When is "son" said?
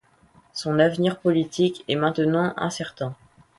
0.53-0.79